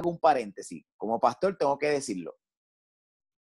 [0.00, 0.84] hago un paréntesis.
[0.96, 2.36] Como pastor tengo que decirlo.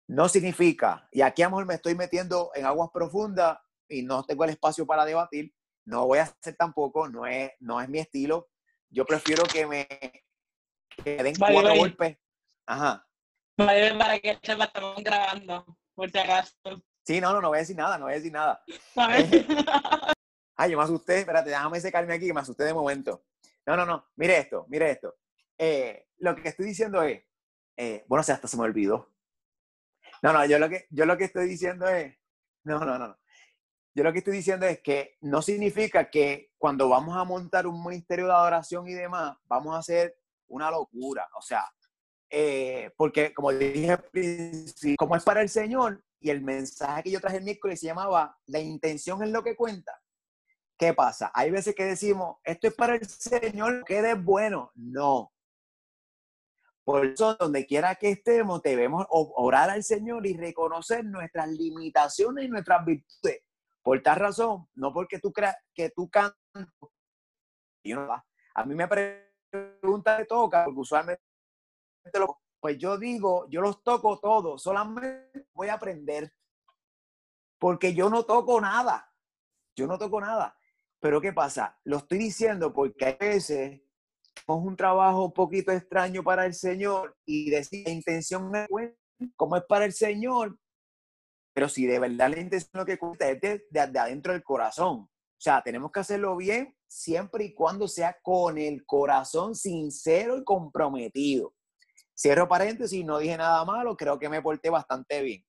[0.09, 3.57] No significa, y aquí a lo mejor me estoy metiendo en aguas profundas
[3.89, 5.53] y no tengo el espacio para debatir,
[5.85, 8.50] no voy a hacer tampoco, no es, no es mi estilo.
[8.89, 9.88] Yo prefiero que me
[11.04, 12.18] que den cuatro golpes.
[12.66, 13.05] Ajá.
[13.55, 16.54] para que estamos grabando, por si acaso.
[17.05, 18.62] Sí, no, no, no voy a decir nada, no voy a decir nada.
[20.58, 23.24] Ay, yo me asusté, espérate, déjame secarme aquí, que me asusté de momento.
[23.66, 25.16] No, no, no, mire esto, mire esto.
[25.57, 27.23] Eh, lo que estoy diciendo es,
[27.75, 29.13] eh, bueno, o sea, hasta se me olvidó.
[30.21, 32.16] No, no, yo lo que, yo lo que estoy diciendo es,
[32.63, 33.17] no, no, no, no.
[33.93, 37.83] Yo lo que estoy diciendo es que no significa que cuando vamos a montar un
[37.83, 41.27] ministerio de adoración y demás, vamos a hacer una locura.
[41.35, 41.67] O sea,
[42.30, 43.97] eh, porque como dije,
[44.97, 48.38] como es para el Señor, y el mensaje que yo traje el miércoles se llamaba,
[48.47, 49.99] la intención es lo que cuenta.
[50.77, 51.31] ¿Qué pasa?
[51.33, 54.71] Hay veces que decimos, esto es para el Señor, que es bueno.
[54.75, 55.31] No.
[56.88, 62.48] Por eso, donde quiera que estemos, debemos orar al Señor y reconocer nuestras limitaciones y
[62.48, 63.44] nuestras virtudes.
[63.81, 66.39] Por tal razón, no porque tú creas que tú cantas.
[68.56, 71.22] A mí me pregunta de toca, porque usualmente
[72.61, 76.33] pues yo digo, yo los toco todos, solamente voy a aprender.
[77.59, 79.14] Porque yo no toco nada.
[79.76, 80.58] Yo no toco nada.
[81.02, 81.78] Pero ¿qué pasa?
[81.83, 83.81] Lo estoy diciendo porque a veces es
[84.45, 88.67] un trabajo un poquito extraño para el Señor y decir la intención es
[89.35, 90.57] como es para el Señor,
[91.53, 94.99] pero si de verdad la intención lo que cuenta es de, de, adentro del corazón.
[94.99, 100.43] O sea, tenemos que hacerlo bien siempre y cuando sea con el corazón sincero y
[100.43, 101.53] comprometido.
[102.15, 105.45] Cierro paréntesis, no dije nada malo, creo que me porté bastante bien.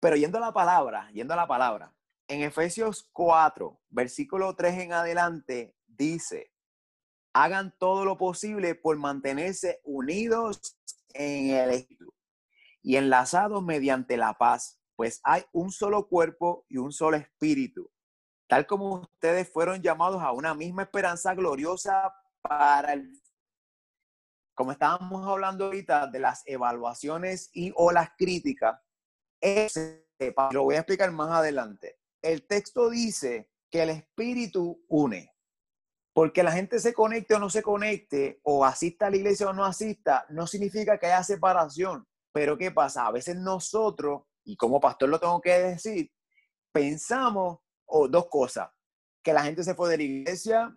[0.00, 1.94] Pero yendo a la palabra, yendo a la palabra,
[2.28, 6.51] en Efesios 4, versículo 3 en adelante, dice,
[7.32, 10.78] hagan todo lo posible por mantenerse unidos
[11.14, 12.12] en el espíritu
[12.82, 17.90] y enlazados mediante la paz, pues hay un solo cuerpo y un solo espíritu,
[18.48, 23.12] tal como ustedes fueron llamados a una misma esperanza gloriosa para el
[24.54, 28.78] como estábamos hablando ahorita de las evaluaciones y o las críticas,
[29.40, 30.06] ese,
[30.50, 35.31] lo voy a explicar más adelante el texto dice que el espíritu une.
[36.12, 39.52] Porque la gente se conecte o no se conecte, o asista a la iglesia o
[39.52, 42.06] no asista, no significa que haya separación.
[42.32, 43.06] Pero ¿qué pasa?
[43.06, 46.10] A veces nosotros, y como pastor lo tengo que decir,
[46.72, 48.70] pensamos o dos cosas,
[49.22, 50.76] que la gente se fue de la iglesia,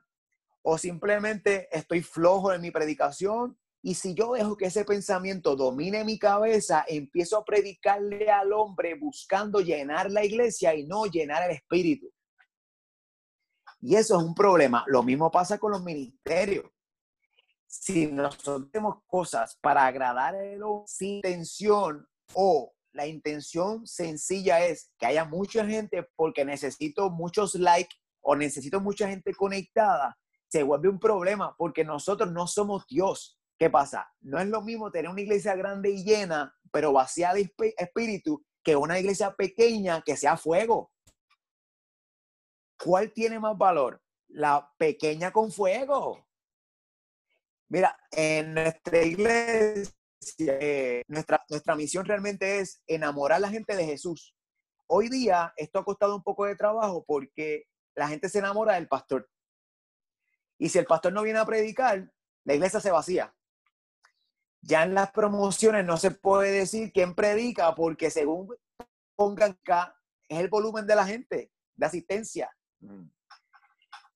[0.61, 6.03] o simplemente estoy flojo en mi predicación, y si yo dejo que ese pensamiento domine
[6.03, 11.55] mi cabeza, empiezo a predicarle al hombre buscando llenar la iglesia y no llenar el
[11.55, 12.11] espíritu.
[13.85, 14.83] Y eso es un problema.
[14.87, 16.65] Lo mismo pasa con los ministerios.
[17.67, 24.91] Si nosotros hacemos cosas para agradar a él sin intención o la intención sencilla es
[24.97, 30.17] que haya mucha gente porque necesito muchos likes o necesito mucha gente conectada,
[30.47, 33.39] se vuelve un problema porque nosotros no somos Dios.
[33.59, 34.11] ¿Qué pasa?
[34.19, 38.75] No es lo mismo tener una iglesia grande y llena, pero vacía de espíritu, que
[38.75, 40.91] una iglesia pequeña que sea fuego.
[42.77, 44.01] ¿Cuál tiene más valor?
[44.27, 46.27] La pequeña con fuego.
[47.69, 49.91] Mira, en nuestra iglesia,
[50.37, 54.35] eh, nuestra, nuestra misión realmente es enamorar a la gente de Jesús.
[54.87, 57.65] Hoy día esto ha costado un poco de trabajo porque
[57.95, 59.27] la gente se enamora del pastor.
[60.57, 62.11] Y si el pastor no viene a predicar,
[62.43, 63.35] la iglesia se vacía.
[64.61, 68.55] Ya en las promociones no se puede decir quién predica porque según
[69.15, 69.95] pongan acá
[70.27, 72.54] es el volumen de la gente, de asistencia.
[72.79, 73.09] Mm.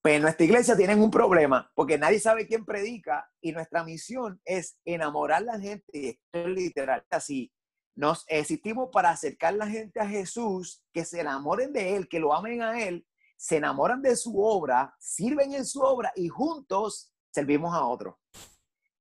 [0.01, 4.41] Pues en nuestra iglesia tienen un problema porque nadie sabe quién predica y nuestra misión
[4.45, 7.51] es enamorar a la gente, es literal, así.
[7.95, 12.33] Nos existimos para acercar la gente a Jesús, que se enamoren de Él, que lo
[12.33, 13.05] amen a Él,
[13.35, 18.15] se enamoran de su obra, sirven en su obra y juntos servimos a otros.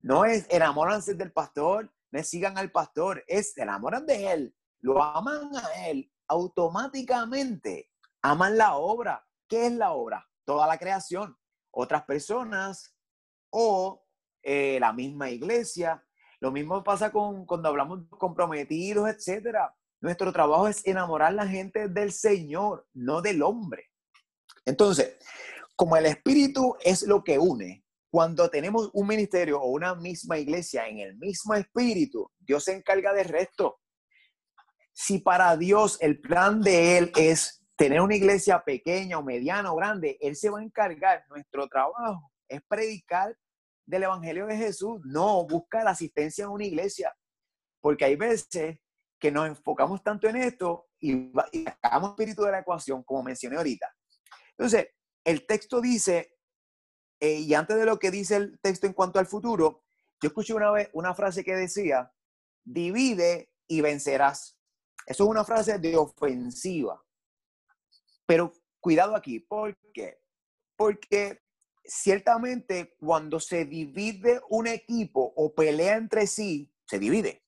[0.01, 5.03] No es enamóranse del pastor, no sigan al pastor, es se enamoran de él, lo
[5.03, 7.89] aman a él, automáticamente
[8.21, 9.25] aman la obra.
[9.49, 10.29] ¿Qué es la obra?
[10.45, 11.35] Toda la creación,
[11.71, 12.95] otras personas
[13.49, 14.05] o
[14.43, 16.05] eh, la misma iglesia.
[16.39, 19.75] Lo mismo pasa con cuando hablamos comprometidos, etcétera.
[20.01, 23.89] Nuestro trabajo es enamorar la gente del Señor, no del hombre.
[24.65, 25.17] Entonces,
[25.75, 30.87] como el espíritu es lo que une, cuando tenemos un ministerio o una misma iglesia
[30.87, 33.79] en el mismo espíritu, Dios se encarga del resto.
[34.93, 39.77] Si para Dios el plan de Él es tener una iglesia pequeña o mediana o
[39.77, 41.25] grande, Él se va a encargar.
[41.29, 43.33] Nuestro trabajo es predicar
[43.85, 44.99] del Evangelio de Jesús.
[45.05, 47.15] No, busca la asistencia en una iglesia.
[47.79, 48.79] Porque hay veces
[49.17, 53.55] que nos enfocamos tanto en esto y, y sacamos espíritu de la ecuación, como mencioné
[53.55, 53.89] ahorita.
[54.57, 54.89] Entonces,
[55.23, 56.37] el texto dice,
[57.21, 59.85] eh, y antes de lo que dice el texto en cuanto al futuro,
[60.21, 62.11] yo escuché una vez una frase que decía,
[62.65, 64.59] divide y vencerás.
[65.05, 67.01] Eso es una frase de ofensiva.
[68.29, 70.21] Pero cuidado aquí, ¿por qué?
[70.75, 71.41] Porque
[71.83, 77.43] ciertamente cuando se divide un equipo o pelea entre sí, se divide.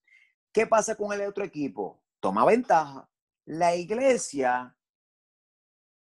[0.51, 2.03] ¿Qué pasa con el otro equipo?
[2.19, 3.07] Toma ventaja.
[3.45, 4.75] La iglesia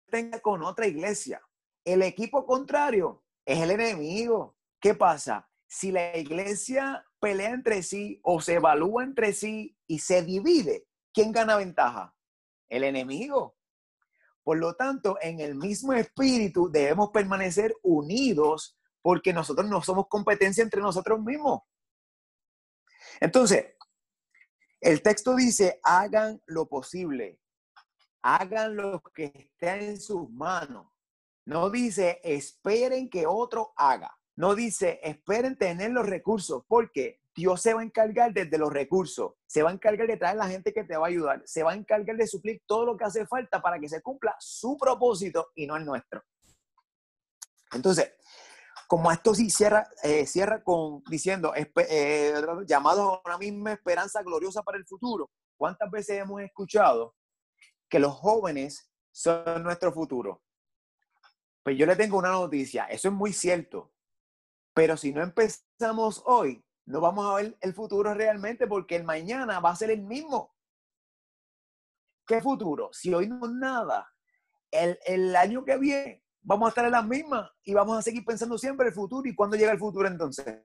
[0.07, 1.43] tenga con otra iglesia.
[1.85, 4.57] El equipo contrario es el enemigo.
[4.81, 5.51] ¿Qué pasa?
[5.67, 11.31] Si la iglesia pelea entre sí o se evalúa entre sí y se divide, ¿quién
[11.31, 12.17] gana ventaja?
[12.71, 13.59] El enemigo.
[14.43, 20.62] Por lo tanto, en el mismo espíritu debemos permanecer unidos porque nosotros no somos competencia
[20.62, 21.62] entre nosotros mismos.
[23.21, 23.75] Entonces,
[24.81, 27.41] el texto dice, hagan lo posible,
[28.23, 30.88] hagan lo que esté en sus manos.
[31.45, 34.17] No dice, esperen que otro haga.
[34.37, 39.32] No dice, esperen tener los recursos, porque Dios se va a encargar desde los recursos,
[39.46, 41.73] se va a encargar de traer la gente que te va a ayudar, se va
[41.73, 45.50] a encargar de suplir todo lo que hace falta para que se cumpla su propósito
[45.55, 46.23] y no el nuestro.
[47.73, 48.12] Entonces,
[48.87, 52.34] como esto sí cierra, eh, cierra con diciendo, eh,
[52.67, 55.31] llamados a una misma esperanza gloriosa para el futuro.
[55.56, 57.14] ¿Cuántas veces hemos escuchado
[57.88, 60.43] que los jóvenes son nuestro futuro?
[61.62, 63.93] Pues yo le tengo una noticia, eso es muy cierto,
[64.75, 69.61] pero si no empezamos hoy, no vamos a ver el futuro realmente porque el mañana
[69.61, 70.55] va a ser el mismo.
[72.26, 72.90] ¿Qué futuro?
[72.93, 74.11] Si hoy no es nada,
[74.70, 78.25] el, el año que viene vamos a estar en las mismas y vamos a seguir
[78.25, 79.29] pensando siempre el futuro.
[79.29, 80.62] ¿Y cuándo llega el futuro entonces?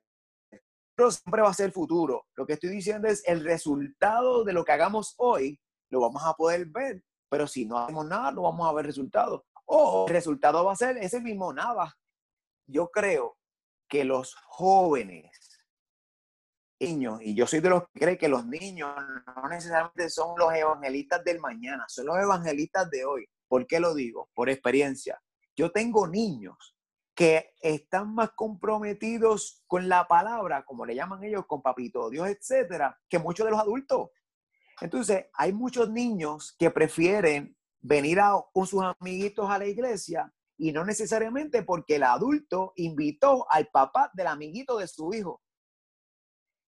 [0.96, 2.26] Pero siempre va a ser el futuro.
[2.36, 5.60] Lo que estoy diciendo es el resultado de lo que hagamos hoy,
[5.90, 7.04] lo vamos a poder ver.
[7.30, 9.44] Pero si no hacemos nada, no vamos a ver resultados.
[9.66, 11.96] O el resultado va a ser ese mismo nada.
[12.66, 13.38] Yo creo
[13.88, 15.37] que los jóvenes,
[16.80, 18.94] niños, y yo soy de los que cree que los niños
[19.36, 23.28] no necesariamente son los evangelistas del mañana, son los evangelistas de hoy.
[23.48, 24.30] ¿Por qué lo digo?
[24.34, 25.22] Por experiencia.
[25.56, 26.76] Yo tengo niños
[27.16, 33.00] que están más comprometidos con la palabra, como le llaman ellos, con papito Dios, etcétera,
[33.10, 34.10] que muchos de los adultos.
[34.82, 38.20] Entonces, hay muchos niños que prefieren venir
[38.54, 44.12] con sus amiguitos a la iglesia y no necesariamente porque el adulto invitó al papá
[44.14, 45.42] del amiguito de su hijo.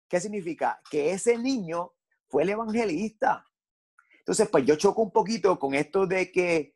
[0.07, 0.81] ¿Qué significa?
[0.89, 1.94] Que ese niño
[2.27, 3.45] fue el evangelista.
[4.19, 6.75] Entonces, pues yo choco un poquito con esto de que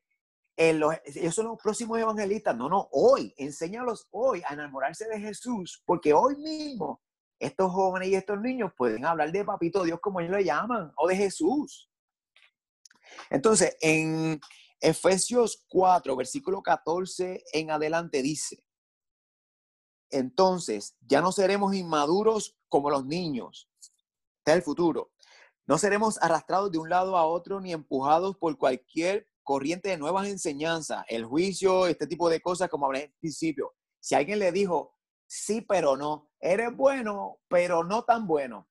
[0.56, 2.56] ellos son los próximos evangelistas.
[2.56, 7.02] No, no, hoy, enséñalos hoy a enamorarse de Jesús, porque hoy mismo
[7.40, 11.08] estos jóvenes y estos niños pueden hablar de Papito Dios como ellos le llaman, o
[11.08, 11.90] de Jesús.
[13.30, 14.40] Entonces, en
[14.80, 18.64] Efesios 4, versículo 14 en adelante dice,
[20.12, 23.70] entonces ya no seremos inmaduros como los niños.
[24.40, 25.12] Está el futuro.
[25.68, 30.28] No seremos arrastrados de un lado a otro ni empujados por cualquier corriente de nuevas
[30.28, 33.74] enseñanzas, el juicio, este tipo de cosas, como hablé en principio.
[34.00, 34.96] Si alguien le dijo,
[35.28, 38.68] sí, pero no, eres bueno, pero no tan bueno.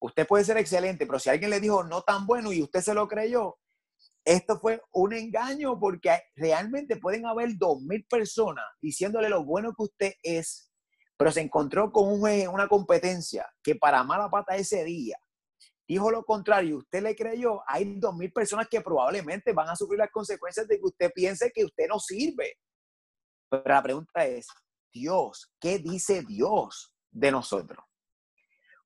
[0.00, 2.94] Usted puede ser excelente, pero si alguien le dijo no tan bueno y usted se
[2.94, 3.58] lo creyó,
[4.26, 9.84] esto fue un engaño porque realmente pueden haber dos mil personas diciéndole lo bueno que
[9.84, 10.70] usted es,
[11.16, 15.16] pero se encontró con un una competencia que para mala pata ese día
[15.88, 19.98] dijo lo contrario, usted le creyó, hay dos mil personas que probablemente van a sufrir
[19.98, 22.54] las consecuencias de que usted piense que usted no sirve.
[23.48, 24.48] Pero la pregunta es,
[24.92, 27.84] Dios, ¿qué dice Dios de nosotros?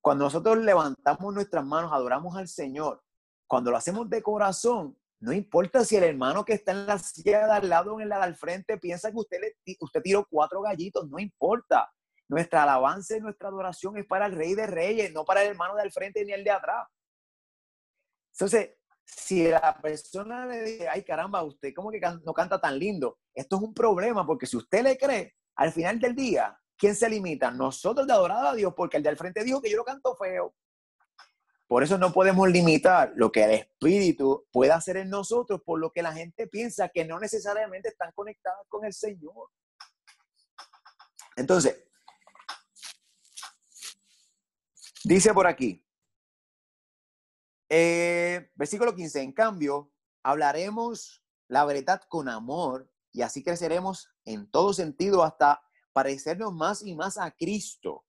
[0.01, 3.03] Cuando nosotros levantamos nuestras manos, adoramos al Señor,
[3.47, 7.47] cuando lo hacemos de corazón, no importa si el hermano que está en la silla
[7.47, 10.63] de al lado o en la del frente piensa que usted, le, usted tiró cuatro
[10.63, 11.93] gallitos, no importa.
[12.27, 15.75] Nuestra alabanza y nuestra adoración es para el Rey de Reyes, no para el hermano
[15.75, 16.89] del frente ni el de atrás.
[18.33, 18.71] Entonces,
[19.05, 23.57] si la persona le dice, ay caramba, usted cómo que no canta tan lindo, esto
[23.57, 27.51] es un problema porque si usted le cree, al final del día, ¿quién se limita?
[27.51, 30.55] Nosotros de adorar a Dios porque el del frente dijo que yo lo canto feo.
[31.71, 35.93] Por eso no podemos limitar lo que el Espíritu puede hacer en nosotros por lo
[35.93, 39.51] que la gente piensa que no necesariamente están conectados con el Señor.
[41.37, 41.81] Entonces,
[45.05, 45.87] dice por aquí,
[47.69, 49.93] eh, versículo 15, en cambio,
[50.25, 55.63] hablaremos la verdad con amor y así creceremos en todo sentido hasta
[55.93, 58.05] parecernos más y más a Cristo,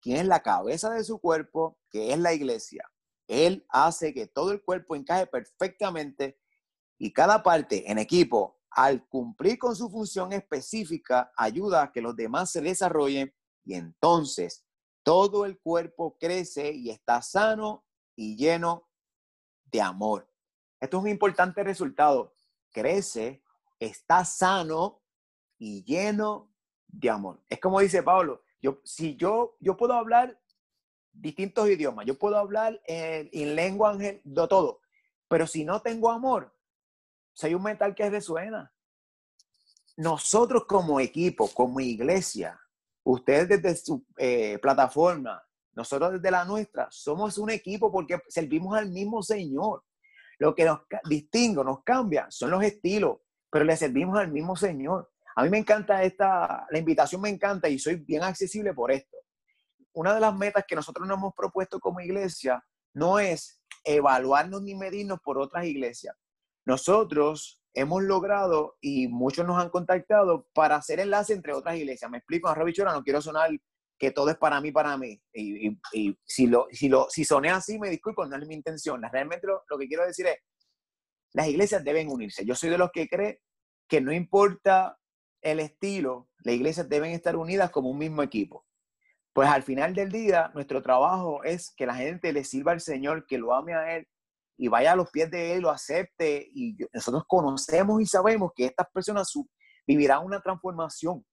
[0.00, 2.88] quien es la cabeza de su cuerpo, que es la iglesia.
[3.30, 6.36] Él hace que todo el cuerpo encaje perfectamente
[6.98, 12.16] y cada parte en equipo, al cumplir con su función específica, ayuda a que los
[12.16, 13.32] demás se desarrollen
[13.64, 14.64] y entonces
[15.04, 17.84] todo el cuerpo crece y está sano
[18.16, 18.88] y lleno
[19.70, 20.28] de amor.
[20.80, 22.34] Esto es un importante resultado.
[22.72, 23.44] Crece,
[23.78, 25.02] está sano
[25.56, 26.52] y lleno
[26.88, 27.40] de amor.
[27.48, 30.36] Es como dice Pablo, yo, si yo, yo puedo hablar
[31.12, 34.80] distintos idiomas, yo puedo hablar en, lengua de todo,
[35.28, 36.54] pero si no tengo amor,
[37.32, 38.72] soy un metal que resuena.
[39.96, 42.58] Nosotros como equipo, como iglesia,
[43.04, 48.90] ustedes desde su eh, plataforma, nosotros desde la nuestra, somos un equipo porque servimos al
[48.90, 49.84] mismo Señor.
[50.38, 53.18] Lo que nos distingue, nos cambia, son los estilos,
[53.50, 55.10] pero le servimos al mismo Señor.
[55.36, 59.16] A mí me encanta esta, la invitación me encanta y soy bien accesible por esto.
[59.92, 64.74] Una de las metas que nosotros nos hemos propuesto como iglesia no es evaluarnos ni
[64.74, 66.16] medirnos por otras iglesias.
[66.64, 72.10] Nosotros hemos logrado y muchos nos han contactado para hacer enlace entre otras iglesias.
[72.10, 73.50] Me explico, a Bichora, no quiero sonar
[73.98, 75.20] que todo es para mí, para mí.
[75.32, 75.78] Y,
[76.24, 79.02] si, lo, si, lo, si soné así, me disculpo, no es mi intención.
[79.10, 80.38] Realmente lo, lo que quiero decir es,
[81.32, 82.44] las iglesias deben unirse.
[82.44, 83.40] Yo soy de los que cree
[83.88, 84.98] que no importa
[85.42, 88.66] el estilo, las iglesias deben estar unidas como un mismo equipo.
[89.32, 93.26] Pues al final del día, nuestro trabajo es que la gente le sirva al Señor,
[93.26, 94.08] que lo ame a Él
[94.56, 96.50] y vaya a los pies de Él, lo acepte.
[96.52, 99.32] Y nosotros conocemos y sabemos que estas personas
[99.86, 101.24] vivirán una transformación.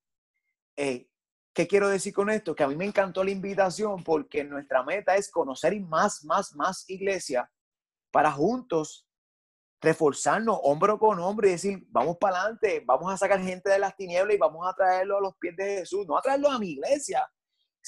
[0.77, 1.07] Eh,
[1.53, 2.55] ¿Qué quiero decir con esto?
[2.55, 6.87] Que a mí me encantó la invitación porque nuestra meta es conocer más, más, más
[6.87, 7.51] iglesia
[8.11, 9.07] para juntos
[9.81, 13.95] reforzarnos hombro con hombro y decir, vamos para adelante, vamos a sacar gente de las
[13.95, 16.69] tinieblas y vamos a traerlo a los pies de Jesús, no a traerlo a mi
[16.69, 17.27] iglesia.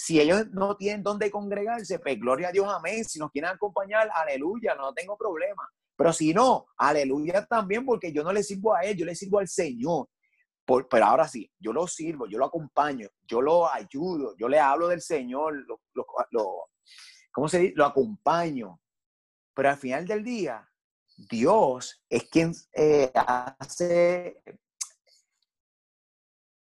[0.02, 3.04] Si ellos no tienen dónde congregarse, pues gloria a Dios, amén.
[3.04, 5.70] Si nos quieren acompañar, aleluya, no tengo problema.
[5.98, 9.40] Pero si no, aleluya también, porque yo no le sirvo a él, yo le sirvo
[9.40, 10.08] al Señor.
[10.66, 14.88] pero ahora sí, yo lo sirvo, yo lo acompaño, yo lo ayudo, yo le hablo
[14.88, 15.82] del Señor, lo,
[16.32, 16.70] lo,
[17.34, 17.74] ¿cómo se dice?
[17.76, 18.80] Lo acompaño.
[19.54, 20.66] Pero al final del día,
[21.30, 24.42] Dios es quien eh, hace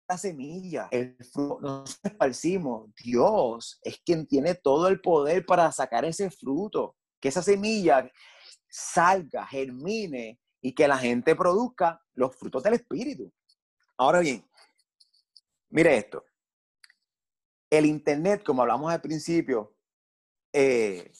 [0.08, 2.90] la semilla, el fruto, nos esparcimos.
[2.96, 8.10] Dios es quien tiene todo el poder para sacar ese fruto, que esa semilla
[8.70, 13.32] salga, germine y que la gente produzca los frutos del Espíritu.
[13.98, 14.48] Ahora bien,
[15.68, 16.24] mire esto.
[17.70, 19.76] El Internet, como hablamos al principio,
[20.54, 21.12] eh,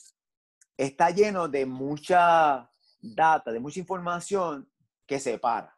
[0.75, 4.67] está lleno de mucha data, de mucha información
[5.05, 5.77] que separa.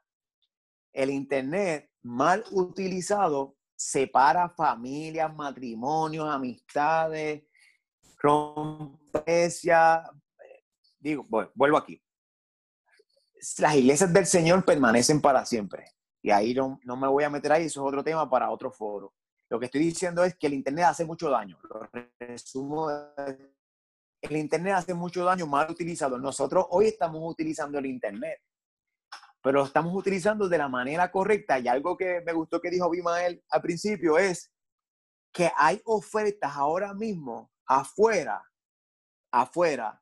[0.93, 7.43] El Internet mal utilizado separa familias, matrimonios, amistades,
[8.19, 10.03] rompecia.
[10.99, 12.01] Digo, vuelvo aquí.
[13.57, 15.85] Las iglesias del Señor permanecen para siempre.
[16.21, 18.71] Y ahí no, no, me voy a meter ahí, eso es otro tema para otro
[18.71, 19.15] foro.
[19.49, 21.59] Lo que estoy diciendo es que el Internet hace mucho daño.
[21.63, 21.89] Lo
[22.19, 22.87] resumo
[24.21, 26.17] el Internet hace mucho daño mal utilizado.
[26.17, 28.39] Nosotros hoy estamos utilizando el Internet,
[29.41, 31.59] pero lo estamos utilizando de la manera correcta.
[31.59, 34.51] Y algo que me gustó que dijo Bimael al principio es
[35.31, 38.43] que hay ofertas ahora mismo afuera,
[39.31, 40.01] afuera,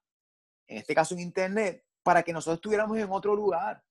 [0.67, 3.83] en este caso en Internet, para que nosotros estuviéramos en otro lugar.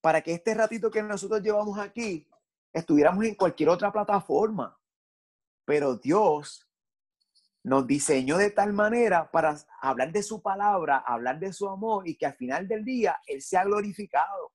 [0.00, 2.28] Para que este ratito que nosotros llevamos aquí,
[2.72, 4.78] estuviéramos en cualquier otra plataforma.
[5.64, 6.67] Pero Dios
[7.64, 12.16] nos diseñó de tal manera para hablar de su palabra, hablar de su amor y
[12.16, 14.52] que al final del día Él sea glorificado.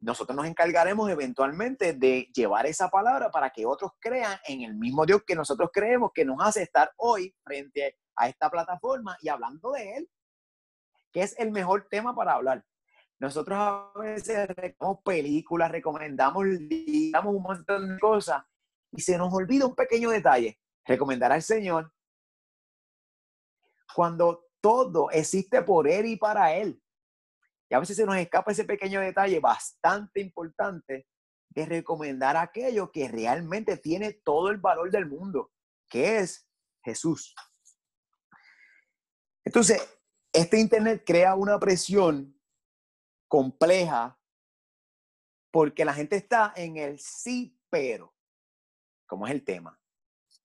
[0.00, 5.04] Nosotros nos encargaremos eventualmente de llevar esa palabra para que otros crean en el mismo
[5.04, 9.72] Dios que nosotros creemos que nos hace estar hoy frente a esta plataforma y hablando
[9.72, 10.10] de Él,
[11.12, 12.64] que es el mejor tema para hablar.
[13.20, 18.44] Nosotros a veces recomendamos películas, recomendamos, digamos un montón de cosas
[18.92, 20.60] y se nos olvida un pequeño detalle.
[20.84, 21.92] Recomendar al Señor,
[23.94, 26.82] cuando todo existe por Él y para Él.
[27.70, 31.06] Y a veces se nos escapa ese pequeño detalle bastante importante
[31.50, 35.52] de recomendar aquello que realmente tiene todo el valor del mundo,
[35.88, 36.48] que es
[36.82, 37.34] Jesús.
[39.44, 39.82] Entonces,
[40.32, 42.38] este Internet crea una presión
[43.28, 44.18] compleja
[45.50, 48.14] porque la gente está en el sí, pero,
[49.06, 49.80] como es el tema.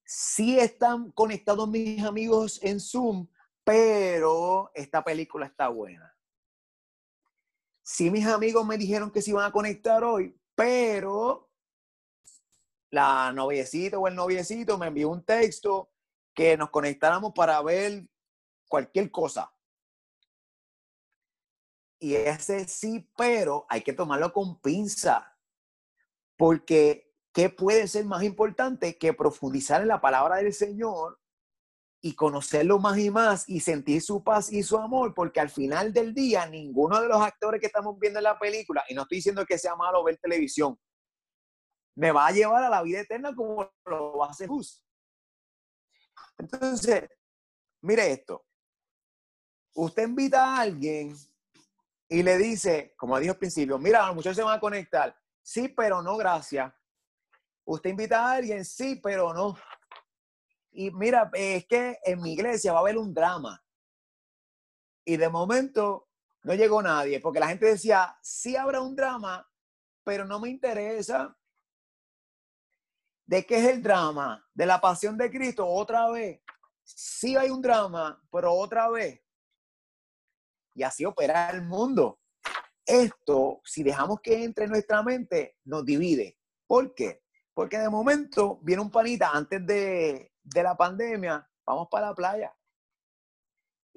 [0.06, 3.28] Sí están conectados mis amigos en Zoom,
[3.64, 6.16] pero esta película está buena.
[7.82, 11.50] Sí, mis amigos me dijeron que se iban a conectar hoy, pero
[12.90, 15.92] la noviecita o el noviecito me envió un texto
[16.34, 18.08] que nos conectáramos para ver
[18.68, 19.54] cualquier cosa.
[22.00, 25.38] Y ese sí, pero hay que tomarlo con pinza,
[26.36, 31.23] porque ¿qué puede ser más importante que profundizar en la palabra del Señor
[32.06, 35.14] y conocerlo más y más y sentir su paz y su amor?
[35.14, 38.84] Porque al final del día, ninguno de los actores que estamos viendo en la película,
[38.90, 40.78] y no estoy diciendo que sea malo ver televisión,
[41.96, 44.84] me va a llevar a la vida eterna como lo va a hacer Jesús.
[46.38, 47.10] Entonces,
[47.82, 48.46] mire esto.
[49.76, 51.16] Usted invita a alguien
[52.10, 55.18] y le dice, como dijo al principio, mira, los muchachos se van a conectar.
[55.42, 56.74] Sí, pero no, gracias.
[57.66, 59.58] Usted invita a alguien, sí, pero no.
[60.74, 63.64] Y mira, es que en mi iglesia va a haber un drama.
[65.06, 66.10] Y de momento
[66.42, 69.48] no llegó nadie, porque la gente decía, sí habrá un drama,
[70.04, 71.38] pero no me interesa.
[73.26, 74.46] ¿De qué es el drama?
[74.54, 76.42] De la pasión de Cristo, otra vez.
[76.84, 79.22] Sí hay un drama, pero otra vez.
[80.74, 82.20] Y así opera el mundo.
[82.84, 86.40] Esto, si dejamos que entre en nuestra mente, nos divide.
[86.66, 87.22] ¿Por qué?
[87.54, 92.56] Porque de momento viene un panita antes de, de la pandemia, vamos para la playa.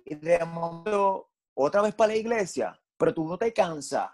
[0.05, 4.09] Y de momento, otra vez para la iglesia, pero tú no te cansas.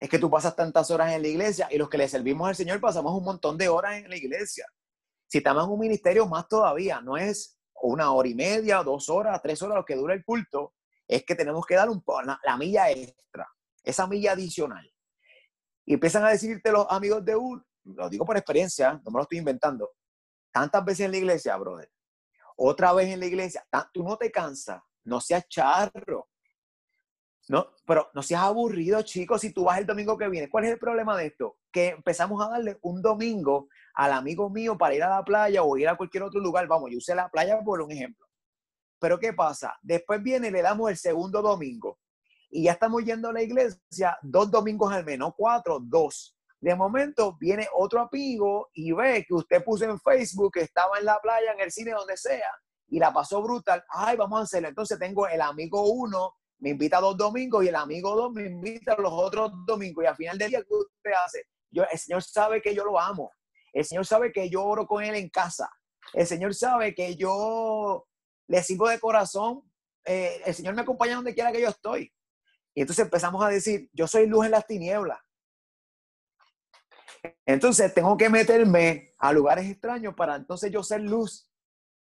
[0.00, 2.56] Es que tú pasas tantas horas en la iglesia y los que le servimos al
[2.56, 4.66] Señor pasamos un montón de horas en la iglesia.
[5.26, 9.40] Si estamos en un ministerio, más todavía, no es una hora y media, dos horas,
[9.42, 10.74] tres horas lo que dura el culto,
[11.06, 13.48] es que tenemos que dar un, la, la milla extra,
[13.82, 14.88] esa milla adicional.
[15.84, 19.22] Y empiezan a decirte los amigos de un, lo digo por experiencia, no me lo
[19.22, 19.90] estoy inventando,
[20.52, 21.90] tantas veces en la iglesia, brother,
[22.56, 26.28] otra vez en la iglesia, tú no te cansas, no seas charro,
[27.48, 30.50] no, pero no seas aburrido, chicos, si tú vas el domingo que viene.
[30.50, 31.56] ¿Cuál es el problema de esto?
[31.72, 35.76] Que empezamos a darle un domingo al amigo mío para ir a la playa o
[35.78, 36.66] ir a cualquier otro lugar.
[36.66, 38.26] Vamos, yo usé la playa por un ejemplo.
[39.00, 39.78] Pero ¿qué pasa?
[39.80, 41.98] Después viene y le damos el segundo domingo.
[42.50, 46.37] Y ya estamos yendo a la iglesia dos domingos al menos, cuatro, dos.
[46.60, 51.04] De momento viene otro amigo y ve que usted puso en Facebook que estaba en
[51.04, 52.50] la playa, en el cine, donde sea,
[52.88, 53.84] y la pasó brutal.
[53.88, 54.68] Ay, vamos a hacerlo.
[54.68, 58.96] Entonces tengo el amigo uno, me invita dos domingos y el amigo dos me invita
[58.96, 60.04] los otros domingos.
[60.04, 61.44] Y al final del día, ¿qué usted hace?
[61.70, 63.30] Yo, el Señor sabe que yo lo amo.
[63.72, 65.70] El Señor sabe que yo oro con Él en casa.
[66.12, 68.06] El Señor sabe que yo
[68.48, 69.62] le sirvo de corazón.
[70.04, 72.12] Eh, el Señor me acompaña donde quiera que yo estoy.
[72.74, 75.18] Y entonces empezamos a decir, yo soy luz en las tinieblas.
[77.46, 81.50] Entonces tengo que meterme a lugares extraños para entonces yo ser luz.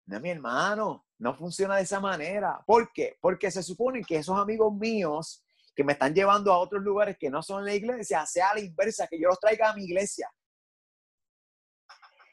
[0.07, 2.63] No, mi hermano, no funciona de esa manera.
[2.67, 3.19] ¿Por qué?
[3.21, 7.31] Porque se supone que esos amigos míos que me están llevando a otros lugares que
[7.31, 10.29] no son la iglesia, sea la inversa, que yo los traiga a mi iglesia.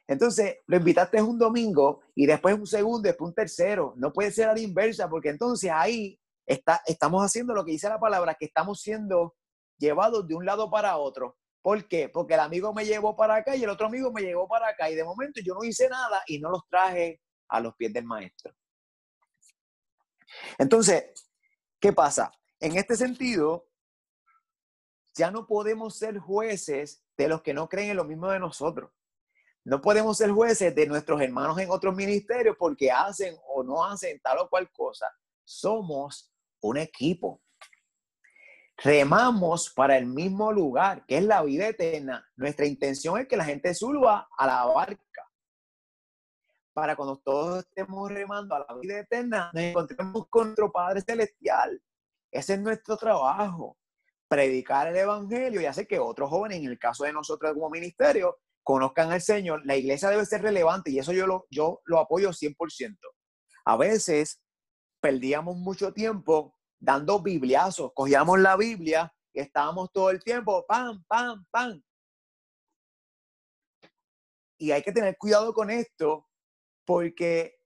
[0.08, 3.94] Entonces, lo invitaste un domingo y después un segundo, después un tercero.
[3.98, 8.00] No puede ser la inversa, porque entonces ahí está, estamos haciendo lo que dice la
[8.00, 9.36] palabra, que estamos siendo
[9.78, 11.38] llevados de un lado para otro.
[11.66, 12.10] ¿Por qué?
[12.10, 14.88] Porque el amigo me llevó para acá y el otro amigo me llevó para acá.
[14.88, 18.06] Y de momento yo no hice nada y no los traje a los pies del
[18.06, 18.54] maestro.
[20.60, 21.06] Entonces,
[21.80, 22.32] ¿qué pasa?
[22.60, 23.68] En este sentido,
[25.16, 28.92] ya no podemos ser jueces de los que no creen en lo mismo de nosotros.
[29.64, 34.20] No podemos ser jueces de nuestros hermanos en otros ministerios porque hacen o no hacen
[34.20, 35.08] tal o cual cosa.
[35.44, 37.42] Somos un equipo
[38.78, 42.28] remamos para el mismo lugar, que es la vida eterna.
[42.36, 45.02] Nuestra intención es que la gente suba a la barca.
[46.74, 51.82] Para cuando todos estemos remando a la vida eterna, nos encontremos con nuestro Padre Celestial.
[52.32, 53.78] Ese es nuestro trabajo.
[54.28, 58.40] Predicar el Evangelio y hacer que otros jóvenes, en el caso de nosotros como ministerio,
[58.62, 59.62] conozcan al Señor.
[59.66, 62.98] La iglesia debe ser relevante y eso yo lo, yo lo apoyo 100%.
[63.64, 64.42] A veces
[65.00, 67.92] perdíamos mucho tiempo dando bibliazos.
[67.94, 71.82] Cogíamos la Biblia y estábamos todo el tiempo, pam, pam, pam.
[74.58, 76.30] Y hay que tener cuidado con esto
[76.86, 77.60] porque,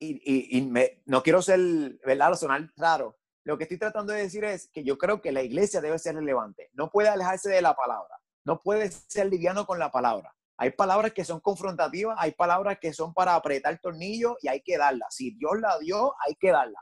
[0.00, 0.70] y,
[1.04, 1.60] no quiero ser,
[2.04, 2.30] ¿verdad?
[2.30, 3.18] Lo sonar raro.
[3.44, 6.14] Lo que estoy tratando de decir es que yo creo que la iglesia debe ser
[6.14, 6.70] relevante.
[6.72, 8.18] No puede alejarse de la palabra.
[8.44, 10.34] No puede ser liviano con la palabra.
[10.58, 14.62] Hay palabras que son confrontativas, hay palabras que son para apretar el tornillo y hay
[14.62, 15.06] que darla.
[15.10, 16.80] Si Dios la dio, hay que darla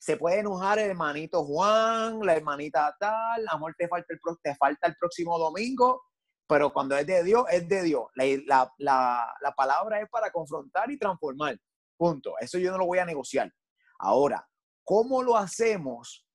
[0.00, 4.88] se puede enojar el hermanito Juan, la hermanita tal, amor, te falta el, te falta
[4.88, 6.02] el próximo domingo,
[6.48, 8.06] pero cuando es de Dios, es de Dios.
[8.46, 11.58] La, la, palabra es para confrontar y transformar.
[11.98, 12.32] Punto.
[12.40, 13.52] Eso yo no lo voy a negociar.
[13.98, 14.48] Ahora,
[14.84, 16.26] ¿cómo lo hacemos?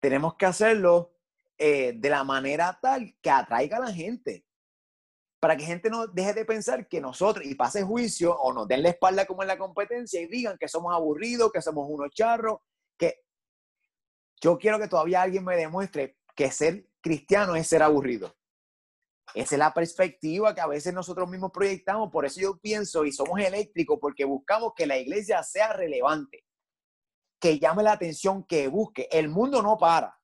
[0.00, 1.14] Tenemos que hacerlo
[1.56, 4.44] eh, de la manera tal que atraiga a la gente.
[5.38, 8.82] para que gente no deje de pensar que nosotros, y pase juicio, o nos den
[8.82, 12.60] la espalda como en la competencia y digan que somos aburridos, que somos unos charros,
[14.44, 18.36] yo quiero que todavía alguien me demuestre que ser cristiano es ser aburrido.
[19.34, 22.10] Esa es la perspectiva que a veces nosotros mismos proyectamos.
[22.10, 26.44] Por eso yo pienso y somos eléctricos porque buscamos que la iglesia sea relevante,
[27.40, 29.08] que llame la atención, que busque.
[29.10, 30.14] El mundo no para.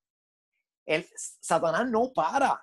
[0.85, 2.63] El Satanás no para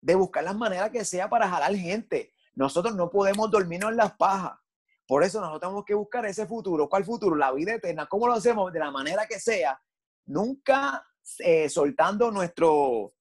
[0.00, 2.34] de buscar las maneras que sea para jalar gente.
[2.56, 4.58] Nosotros no podemos dormirnos en las pajas.
[5.06, 6.88] Por eso nosotros tenemos que buscar ese futuro.
[6.88, 7.36] ¿Cuál futuro?
[7.36, 8.06] La vida eterna.
[8.06, 8.72] ¿Cómo lo hacemos?
[8.72, 9.80] De la manera que sea.
[10.26, 11.04] Nunca
[11.38, 13.14] eh, soltando nuestro,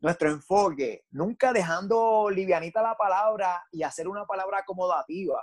[0.00, 5.42] nuestro enfoque, nunca dejando livianita la palabra y hacer una palabra acomodativa.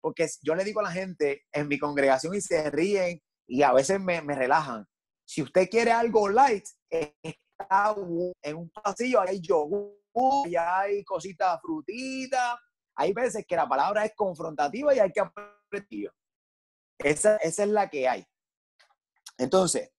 [0.00, 3.72] Porque yo le digo a la gente en mi congregación y se ríen y a
[3.72, 4.86] veces me, me relajan.
[5.24, 7.94] Si usted quiere algo light, está
[8.42, 9.98] en un pasillo, hay yogur,
[10.58, 12.56] hay cositas frutitas.
[12.96, 16.12] Hay veces que la palabra es confrontativa y hay que aprender.
[16.98, 18.26] Esa, esa es la que hay.
[19.38, 19.90] Entonces,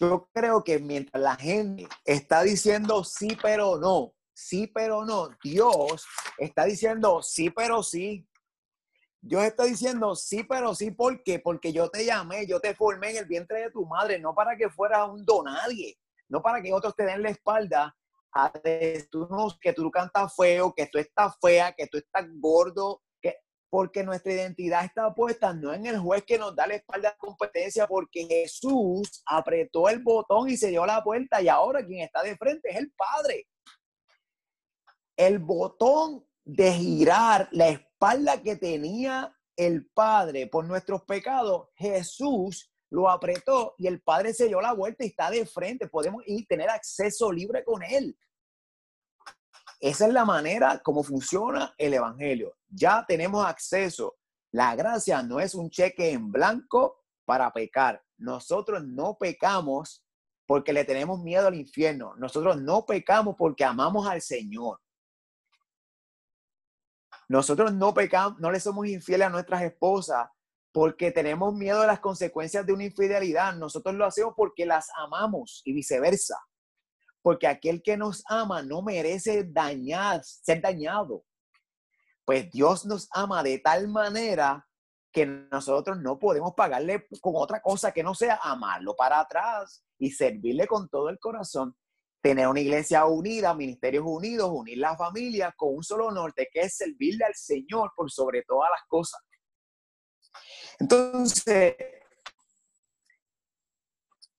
[0.00, 6.06] yo creo que mientras la gente está diciendo sí, pero no, sí, pero no, Dios
[6.38, 8.26] está diciendo sí, pero sí.
[9.22, 11.38] Dios está diciendo sí, pero sí, ¿por qué?
[11.38, 14.56] Porque yo te llamé, yo te formé en el vientre de tu madre, no para
[14.56, 15.98] que fueras un donadie,
[16.28, 17.94] no para que otros te den la espalda
[18.32, 18.50] a
[19.10, 23.02] tú no, que tú cantas feo, que tú estás fea, que tú estás gordo,
[23.70, 27.16] porque nuestra identidad está puesta no en el juez que nos da la espalda de
[27.16, 32.22] competencia, porque Jesús apretó el botón y se dio la puerta y ahora quien está
[32.22, 33.46] de frente es el Padre.
[35.16, 43.08] El botón de girar la espalda que tenía el Padre por nuestros pecados, Jesús lo
[43.08, 45.86] apretó y el Padre se dio la vuelta y está de frente.
[45.86, 48.16] Podemos ir tener acceso libre con Él.
[49.80, 52.54] Esa es la manera como funciona el Evangelio.
[52.68, 54.16] Ya tenemos acceso.
[54.52, 58.02] La gracia no es un cheque en blanco para pecar.
[58.18, 60.04] Nosotros no pecamos
[60.46, 62.14] porque le tenemos miedo al infierno.
[62.16, 64.80] Nosotros no pecamos porque amamos al Señor.
[67.28, 70.28] Nosotros no pecamos, no le somos infieles a nuestras esposas
[70.72, 73.54] porque tenemos miedo de las consecuencias de una infidelidad.
[73.54, 76.36] Nosotros lo hacemos porque las amamos y viceversa
[77.22, 81.24] porque aquel que nos ama no merece dañar, ser dañado.
[82.24, 84.66] Pues Dios nos ama de tal manera
[85.12, 90.10] que nosotros no podemos pagarle con otra cosa que no sea amarlo para atrás y
[90.10, 91.76] servirle con todo el corazón.
[92.22, 96.76] Tener una iglesia unida, ministerios unidos, unir la familia con un solo norte, que es
[96.76, 99.20] servirle al Señor por sobre todas las cosas.
[100.78, 101.74] Entonces,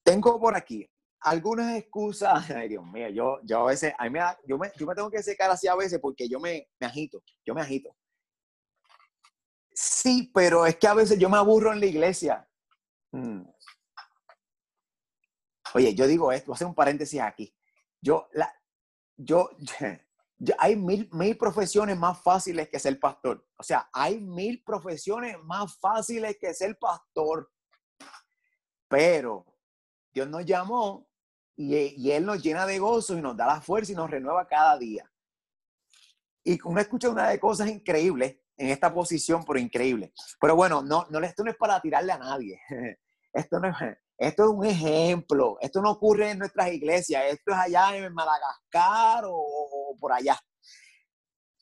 [0.03, 0.90] tengo por aquí
[1.21, 4.85] algunas excusas, ay Dios mío, yo, yo a veces, a mí me yo, me, yo
[4.85, 7.95] me tengo que secar así a veces porque yo me, me agito, yo me agito.
[9.73, 12.47] Sí, pero es que a veces yo me aburro en la iglesia.
[13.11, 13.43] Mm.
[15.73, 17.55] Oye, yo digo esto, voy a hacer un paréntesis aquí.
[18.01, 18.53] Yo, la,
[19.15, 19.49] yo,
[20.37, 23.47] yo, hay mil, mil profesiones más fáciles que ser pastor.
[23.57, 27.49] O sea, hay mil profesiones más fáciles que ser pastor.
[28.89, 29.45] Pero
[30.11, 31.10] Dios nos llamó
[31.69, 34.77] y, Él nos llena de gozo y nos da la fuerza y nos renueva cada
[34.77, 35.09] día.
[36.43, 40.13] Y uno escucha una de cosas increíbles en esta posición, pero increíble.
[40.39, 42.59] Pero bueno, no, no, esto no es para tirarle a nadie.
[43.33, 43.75] Esto, no es,
[44.17, 45.57] esto es un ejemplo.
[45.61, 47.23] Esto no ocurre en nuestras iglesias.
[47.29, 50.37] Esto es allá en Madagascar o por allá.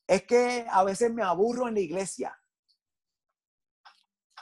[0.07, 2.35] Es que a veces me aburro en la iglesia.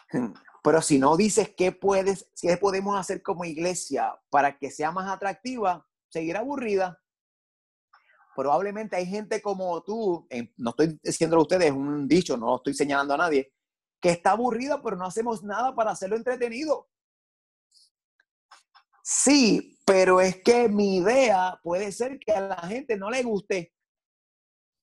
[0.63, 5.09] Pero si no dices qué puedes, qué podemos hacer como iglesia para que sea más
[5.09, 7.01] atractiva, seguir aburrida.
[8.35, 12.73] Probablemente hay gente como tú, no estoy diciéndolo a ustedes, es un dicho, no estoy
[12.73, 13.53] señalando a nadie,
[13.99, 16.87] que está aburrida, pero no hacemos nada para hacerlo entretenido.
[19.01, 23.73] Sí, pero es que mi idea puede ser que a la gente no le guste,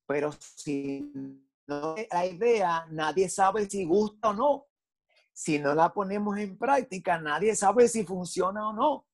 [0.07, 1.13] pero si
[1.67, 4.67] no la idea, nadie sabe si gusta o no
[5.35, 9.07] si no la ponemos en práctica, nadie sabe si funciona o no.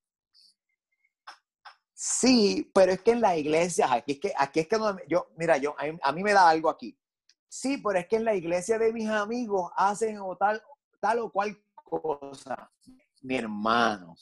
[1.95, 4.79] Sí, pero es que en la iglesia, aquí es que, aquí es que
[5.09, 6.97] yo, mira, yo, a, mí me da algo aquí.
[7.49, 10.63] Sí, pero es que en la iglesia de mis amigos hacen o tal,
[11.01, 12.71] tal o cual cosa.
[13.23, 14.15] Mi hermano.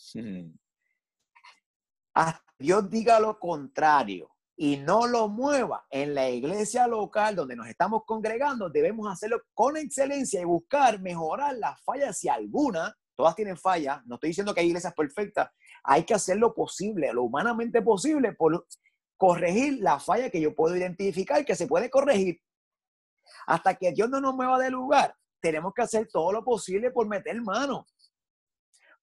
[2.59, 8.03] Dios diga lo contrario y no lo mueva en la iglesia local donde nos estamos
[8.05, 14.05] congregando, debemos hacerlo con excelencia y buscar mejorar las fallas si alguna, todas tienen fallas,
[14.05, 15.49] no estoy diciendo que hay iglesias perfectas,
[15.85, 18.67] hay que hacer lo posible, lo humanamente posible por
[19.17, 22.41] corregir la falla que yo puedo identificar que se puede corregir.
[23.47, 27.07] Hasta que Dios no nos mueva de lugar, tenemos que hacer todo lo posible por
[27.07, 27.87] meter mano.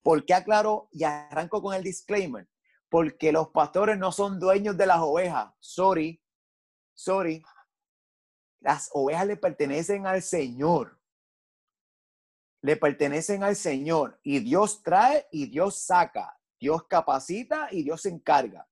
[0.04, 2.46] ¿Por qué aclaro y arranco con el disclaimer?
[2.95, 5.53] Porque los pastores no son dueños de las ovejas.
[5.60, 6.23] Sorry,
[6.93, 7.43] sorry.
[8.62, 10.97] Las ovejas le pertenecen al Señor.
[12.62, 14.17] Le pertenecen al Señor.
[14.23, 16.39] Y Dios trae y Dios saca.
[16.58, 18.65] Dios capacita y Dios se encarga.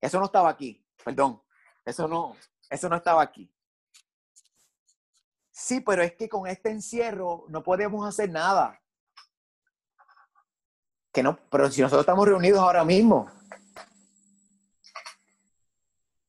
[0.00, 0.84] Eso no estaba aquí.
[1.04, 1.40] Perdón.
[1.84, 2.34] Eso no,
[2.68, 3.48] eso no estaba aquí.
[5.52, 8.82] Sí, pero es que con este encierro no podemos hacer nada.
[11.12, 13.30] Que no, pero si nosotros estamos reunidos ahora mismo,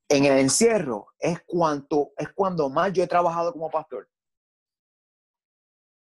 [0.08, 4.10] en el encierro es cuanto es cuando más yo he trabajado como pastor.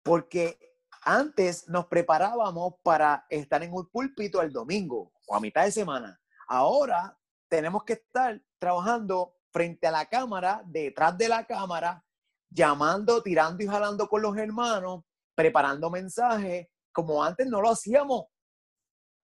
[0.04, 0.58] Porque
[1.02, 6.20] antes nos preparábamos para estar en un púlpito el domingo o a mitad de semana.
[6.48, 12.04] Ahora tenemos que estar trabajando frente a la cámara, detrás de la cámara,
[12.50, 15.04] llamando, tirando y jalando con los hermanos,
[15.36, 18.26] preparando mensajes, como antes no lo hacíamos.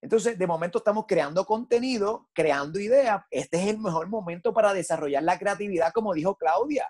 [0.06, 3.24] Entonces, de momento estamos creando contenido, creando ideas.
[3.32, 6.88] Este es el mejor momento para desarrollar la creatividad, como dijo Claudia.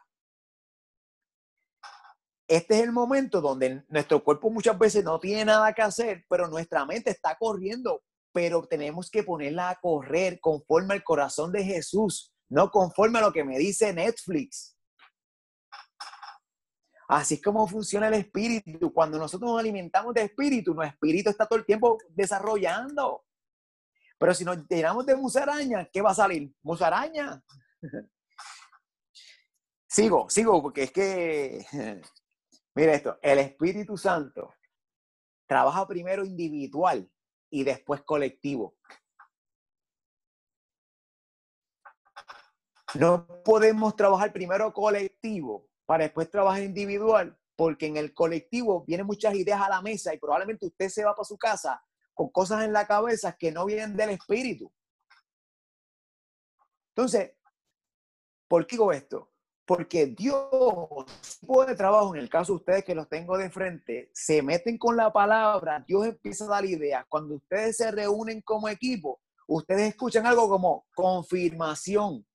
[2.45, 6.49] Este es el momento donde nuestro cuerpo muchas veces no tiene nada que hacer, pero
[6.49, 12.34] nuestra mente está corriendo, pero tenemos que ponerla a correr conforme al corazón de Jesús,
[12.49, 14.75] no conforme a lo que me dice Netflix.
[17.08, 18.91] Así es como funciona el espíritu.
[18.91, 23.26] Cuando nosotros nos alimentamos de espíritu, nuestro espíritu está todo el tiempo desarrollando.
[24.18, 26.52] Pero si nos llenamos de musaraña, ¿qué va a salir?
[26.63, 27.44] Musaraña.
[29.88, 31.65] sigo, sigo, porque es que,
[32.76, 34.54] mira esto, el Espíritu Santo
[35.48, 37.10] trabaja primero individual
[37.52, 38.76] y después colectivo.
[42.96, 49.36] No podemos trabajar primero colectivo para después trabajar individual, porque en el colectivo vienen muchas
[49.36, 52.74] ideas a la mesa y probablemente usted se va para su casa con cosas en
[52.74, 54.71] la cabeza que no vienen del espíritu.
[56.95, 57.34] Entonces,
[58.48, 59.32] ¿por qué digo esto?
[59.65, 60.48] Porque Dios,
[61.39, 64.78] tipo de trabajo, en el caso de ustedes que los tengo de frente, se meten
[64.78, 67.06] con la palabra, Dios empieza a dar ideas.
[67.10, 72.26] Cuando ustedes se reúnen como equipo, ustedes escuchan algo como confirmación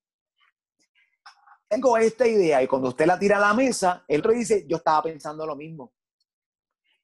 [1.71, 4.75] tengo esta idea y cuando usted la tira a la mesa, el otro dice, yo
[4.75, 5.93] estaba pensando lo mismo.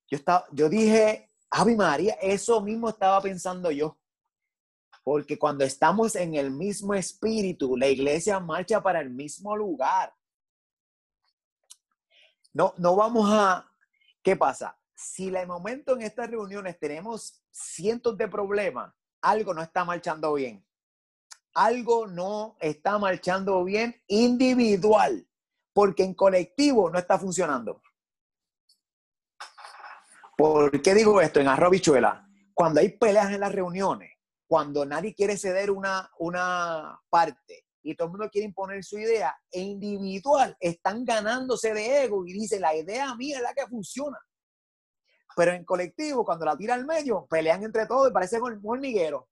[0.09, 3.97] Yo, estaba, yo dije, Ave María, eso mismo estaba pensando yo.
[5.05, 10.13] Porque cuando estamos en el mismo espíritu, la iglesia marcha para el mismo lugar.
[12.51, 13.71] No, no vamos a...
[14.21, 14.77] ¿Qué pasa?
[14.93, 20.66] Si el momento en estas reuniones tenemos cientos de problemas, algo no está marchando bien
[21.53, 25.27] algo no está marchando bien individual,
[25.73, 27.81] porque en colectivo no está funcionando.
[30.37, 31.39] ¿Por qué digo esto?
[31.39, 34.11] En arrobichuela, cuando hay peleas en las reuniones,
[34.47, 39.35] cuando nadie quiere ceder una, una parte y todo el mundo quiere imponer su idea,
[39.49, 44.17] e individual están ganándose de ego y dice, la idea mía es la que funciona.
[45.35, 49.23] Pero en colectivo, cuando la tira al medio, pelean entre todos y parecen hormigueros.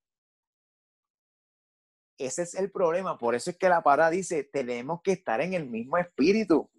[2.17, 3.17] Ese es el problema.
[3.17, 6.69] Por eso es que la palabra dice, tenemos que estar en el mismo espíritu.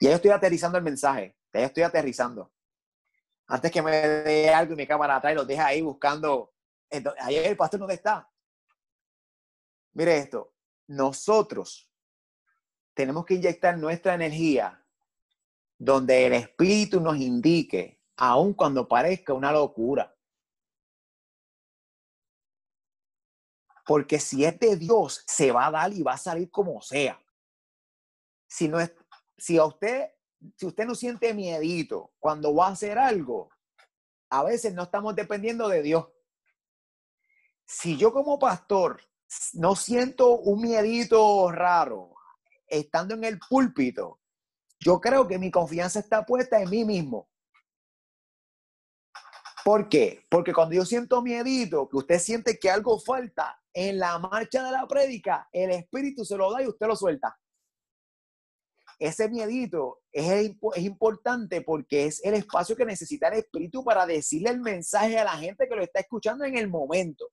[0.00, 1.36] Y ahí estoy aterrizando el mensaje.
[1.52, 2.52] Ya estoy aterrizando.
[3.46, 6.54] Antes que me dé algo y mi cámara atrás y lo deja ahí buscando.
[7.20, 8.30] ahí el pastor, ¿dónde está?
[9.94, 10.54] Mire esto.
[10.86, 11.90] Nosotros
[12.94, 14.84] tenemos que inyectar nuestra energía
[15.78, 20.14] donde el espíritu nos indique, aun cuando parezca una locura.
[23.88, 27.18] Porque si es de Dios, se va a dar y va a salir como sea.
[28.46, 28.92] Si no es,
[29.38, 30.10] si a usted,
[30.56, 33.48] si usted no siente miedito cuando va a hacer algo,
[34.28, 36.06] a veces no estamos dependiendo de Dios.
[37.66, 39.00] Si yo como pastor
[39.54, 42.14] no siento un miedito raro
[42.66, 44.20] estando en el púlpito,
[44.78, 47.30] yo creo que mi confianza está puesta en mí mismo.
[49.64, 50.26] ¿Por qué?
[50.28, 54.72] Porque cuando yo siento miedito, que usted siente que algo falta, en la marcha de
[54.72, 57.36] la prédica, el Espíritu se lo da y usted lo suelta.
[58.98, 64.50] Ese miedito es, es importante porque es el espacio que necesita el Espíritu para decirle
[64.50, 67.28] el mensaje a la gente que lo está escuchando en el momento.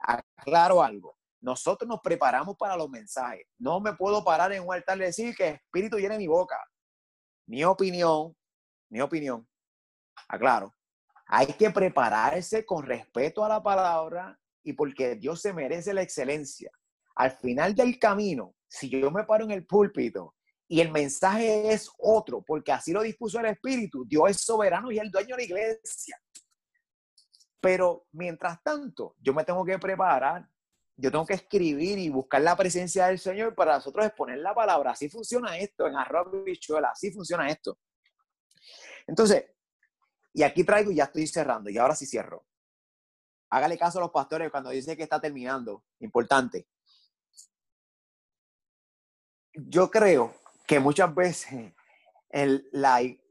[0.00, 1.16] Aclaro algo.
[1.40, 3.46] Nosotros nos preparamos para los mensajes.
[3.58, 6.58] No me puedo parar en un altar y decir que el Espíritu llene mi boca.
[7.46, 8.36] Mi opinión,
[8.90, 9.48] mi opinión.
[10.28, 10.74] Aclaro.
[11.28, 16.72] Hay que prepararse con respeto a la palabra y porque Dios se merece la excelencia.
[17.14, 20.34] Al final del camino, si yo me paro en el púlpito
[20.66, 24.98] y el mensaje es otro, porque así lo dispuso el Espíritu, Dios es soberano y
[24.98, 26.20] el dueño de la iglesia.
[27.60, 30.44] Pero mientras tanto, yo me tengo que preparar,
[30.96, 34.90] yo tengo que escribir y buscar la presencia del Señor para nosotros exponer la palabra.
[34.90, 37.78] Así funciona esto en arroz bichuela, así funciona esto.
[39.06, 39.44] Entonces,
[40.34, 42.46] y aquí traigo y ya estoy cerrando, y ahora sí cierro.
[43.50, 45.84] Hágale caso a los pastores cuando dice que está terminando.
[46.00, 46.68] Importante.
[49.54, 50.34] Yo creo
[50.66, 51.72] que muchas veces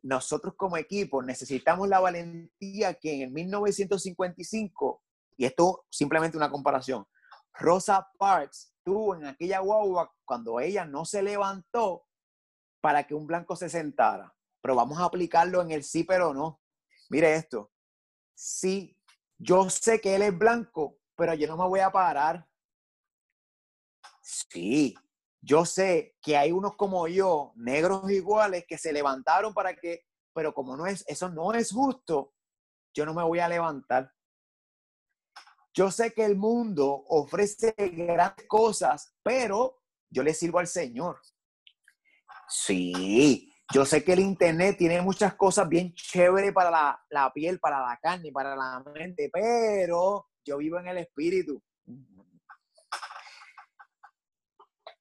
[0.02, 5.04] nosotros como equipo necesitamos la valentía que en el 1955,
[5.38, 7.06] y esto simplemente una comparación,
[7.54, 12.06] Rosa Parks tuvo en aquella guagua cuando ella no se levantó
[12.82, 14.34] para que un blanco se sentara.
[14.62, 16.60] Pero vamos a aplicarlo en el sí, pero no.
[17.10, 17.72] Mire esto.
[18.34, 18.95] Sí,
[19.38, 22.48] yo sé que él es blanco, pero yo no me voy a parar.
[24.22, 24.96] Sí,
[25.42, 30.54] yo sé que hay unos como yo, negros iguales, que se levantaron para que, pero
[30.54, 32.34] como no es, eso no es justo,
[32.94, 34.12] yo no me voy a levantar.
[35.74, 41.20] Yo sé que el mundo ofrece grandes cosas, pero yo le sirvo al Señor.
[42.48, 47.60] Sí, yo sé que el Internet tiene muchas cosas bien chéveres para la, la piel,
[47.60, 51.62] para la carne, para la mente, pero yo vivo en el Espíritu.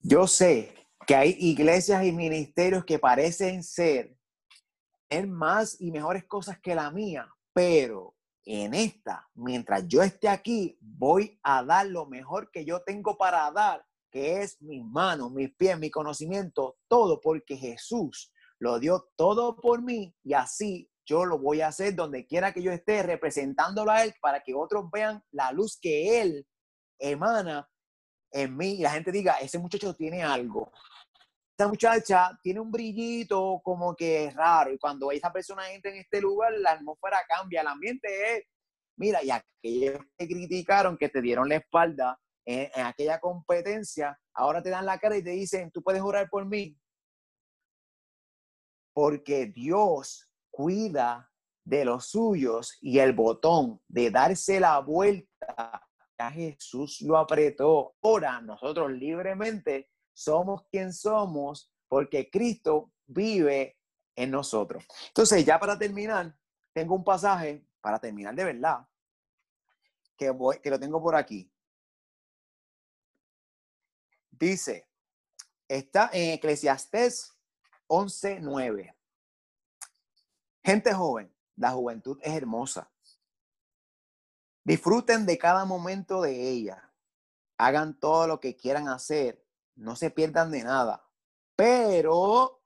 [0.00, 0.74] Yo sé
[1.07, 4.16] que hay iglesias y ministerios que parecen ser
[5.11, 10.77] en más y mejores cosas que la mía, pero en esta, mientras yo esté aquí,
[10.81, 15.55] voy a dar lo mejor que yo tengo para dar, que es mis manos, mis
[15.55, 21.38] pies, mi conocimiento, todo porque Jesús lo dio todo por mí y así yo lo
[21.38, 25.22] voy a hacer donde quiera que yo esté representándolo a Él para que otros vean
[25.32, 26.46] la luz que Él
[26.98, 27.68] emana
[28.32, 30.72] en mí y la gente diga, ese muchacho tiene algo.
[31.52, 36.20] Esta muchacha tiene un brillito como que raro y cuando esa persona entra en este
[36.20, 38.44] lugar, la atmósfera cambia, el ambiente es,
[38.96, 44.62] mira, y aquellos que criticaron, que te dieron la espalda en, en aquella competencia, ahora
[44.62, 46.76] te dan la cara y te dicen, tú puedes orar por mí.
[48.94, 51.30] Porque Dios cuida
[51.64, 55.85] de los suyos y el botón de darse la vuelta
[56.18, 57.96] ya Jesús lo apretó.
[58.02, 63.78] Ahora nosotros libremente somos quien somos porque Cristo vive
[64.16, 64.85] en nosotros.
[65.09, 66.37] Entonces, ya para terminar,
[66.72, 68.87] tengo un pasaje, para terminar de verdad,
[70.16, 71.50] que, voy, que lo tengo por aquí.
[74.30, 74.88] Dice,
[75.68, 77.33] está en Eclesiastés
[77.88, 78.94] 11.9.
[80.64, 82.90] Gente joven, la juventud es hermosa.
[84.64, 86.90] Disfruten de cada momento de ella.
[87.58, 89.46] Hagan todo lo que quieran hacer.
[89.74, 91.06] No se pierdan de nada.
[91.54, 92.62] Pero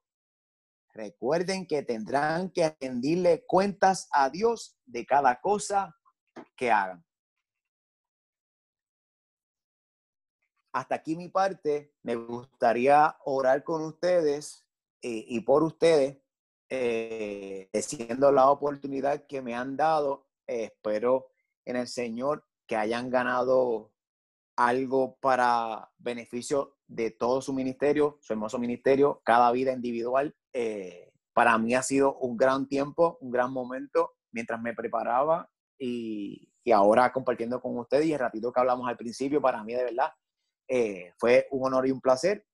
[0.91, 5.97] recuerden que tendrán que rendirle cuentas a Dios de cada cosa
[6.57, 7.05] que hagan.
[10.73, 11.93] Hasta aquí mi parte.
[12.03, 14.68] Me gustaría orar con ustedes
[15.03, 16.19] eh, y por ustedes,
[16.71, 17.71] eh,
[18.33, 20.27] la oportunidad que me han dado.
[20.47, 21.29] Eh, espero
[21.65, 23.93] en el Señor, que hayan ganado
[24.57, 30.35] algo para beneficio de todo su ministerio, su hermoso ministerio, cada vida individual.
[30.53, 36.51] Eh, para mí ha sido un gran tiempo, un gran momento mientras me preparaba y,
[36.65, 39.85] y, ahora compartiendo con ustedes y el ratito que hablamos al principio, para mí de
[39.85, 40.13] verdad
[40.67, 42.45] eh, fue un honor y un placer.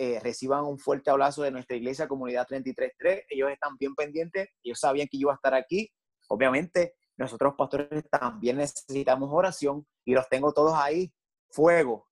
[0.00, 3.24] Eh, reciban un fuerte abrazo de nuestra iglesia, Comunidad 33.3.
[3.30, 5.90] Ellos están bien pendientes, ellos sabían que yo iba a estar aquí.
[6.28, 11.12] Obviamente, nosotros pastores también necesitamos oración y los tengo todos ahí,
[11.50, 12.06] fuego,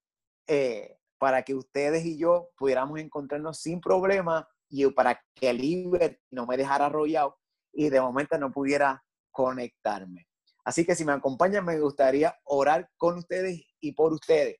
[0.48, 6.44] eh, para que ustedes y yo pudiéramos encontrarnos sin problema y para que el no
[6.44, 7.38] me dejara arrollado
[7.72, 10.26] y de momento no pudiera conectarme.
[10.64, 14.54] Así que si me acompañan, me gustaría orar con ustedes y por ustedes.